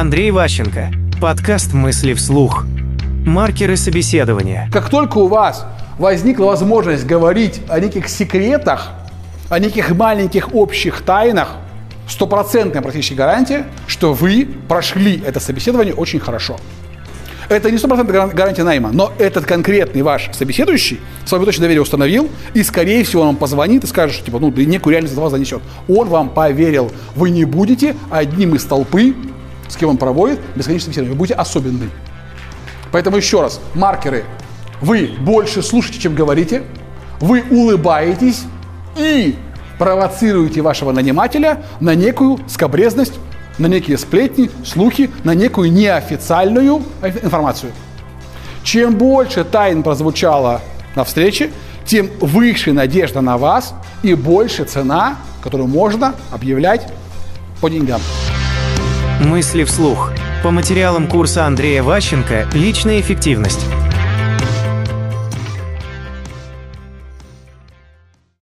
Андрей 0.00 0.32
Ващенко. 0.32 0.90
Подкаст 1.20 1.72
«Мысли 1.72 2.14
вслух». 2.14 2.66
Маркеры 3.24 3.76
собеседования. 3.76 4.68
Как 4.72 4.90
только 4.90 5.18
у 5.18 5.28
вас 5.28 5.64
возникла 5.98 6.46
возможность 6.46 7.06
говорить 7.06 7.60
о 7.68 7.78
неких 7.78 8.08
секретах, 8.08 8.90
о 9.48 9.60
неких 9.60 9.90
маленьких 9.94 10.52
общих 10.52 11.02
тайнах, 11.02 11.50
стопроцентная 12.08 12.82
практически 12.82 13.14
гарантия, 13.14 13.66
что 13.86 14.14
вы 14.14 14.48
прошли 14.68 15.22
это 15.24 15.38
собеседование 15.38 15.94
очень 15.94 16.18
хорошо. 16.18 16.56
Это 17.48 17.70
не 17.70 17.78
стопроцентная 17.78 18.26
гарантия 18.26 18.64
найма, 18.64 18.90
но 18.92 19.12
этот 19.18 19.44
конкретный 19.44 20.02
ваш 20.02 20.28
собеседующий 20.32 20.98
с 21.24 21.30
вами 21.30 21.44
точно 21.44 21.62
доверие 21.62 21.82
установил, 21.82 22.28
и, 22.52 22.64
скорее 22.64 23.04
всего, 23.04 23.22
он 23.22 23.28
вам 23.28 23.36
позвонит 23.36 23.84
и 23.84 23.86
скажет, 23.86 24.16
что, 24.16 24.24
типа, 24.24 24.40
ну, 24.40 24.50
некую 24.50 24.92
реальность 24.92 25.14
за 25.14 25.20
вас 25.20 25.30
занесет. 25.30 25.62
Он 25.88 26.08
вам 26.08 26.30
поверил. 26.30 26.90
Вы 27.14 27.30
не 27.30 27.44
будете 27.44 27.94
одним 28.10 28.56
из 28.56 28.64
толпы, 28.64 29.14
с 29.74 29.76
кем 29.76 29.88
он 29.88 29.96
проводит 29.96 30.38
бесконечное 30.54 30.84
собеседование. 30.84 31.14
Вы 31.14 31.18
будете 31.18 31.34
особенным. 31.34 31.90
Поэтому 32.92 33.16
еще 33.16 33.42
раз, 33.42 33.60
маркеры. 33.74 34.24
Вы 34.80 35.10
больше 35.20 35.62
слушаете, 35.62 35.98
чем 35.98 36.14
говорите. 36.14 36.62
Вы 37.18 37.42
улыбаетесь 37.50 38.44
и 38.96 39.36
провоцируете 39.76 40.62
вашего 40.62 40.92
нанимателя 40.92 41.64
на 41.80 41.96
некую 41.96 42.38
скобрезность, 42.46 43.14
на 43.58 43.66
некие 43.66 43.98
сплетни, 43.98 44.48
слухи, 44.64 45.10
на 45.24 45.34
некую 45.34 45.72
неофициальную 45.72 46.82
информацию. 47.02 47.72
Чем 48.62 48.94
больше 48.94 49.42
тайн 49.42 49.82
прозвучало 49.82 50.60
на 50.94 51.02
встрече, 51.02 51.50
тем 51.84 52.08
выше 52.20 52.72
надежда 52.72 53.20
на 53.22 53.38
вас 53.38 53.74
и 54.04 54.14
больше 54.14 54.64
цена, 54.64 55.16
которую 55.42 55.68
можно 55.68 56.14
объявлять 56.30 56.86
по 57.60 57.68
деньгам. 57.68 58.00
Мысли 59.24 59.64
вслух. 59.64 60.12
По 60.42 60.50
материалам 60.50 61.06
курса 61.08 61.46
Андрея 61.46 61.82
Ващенко 61.82 62.46
«Личная 62.52 63.00
эффективность». 63.00 63.66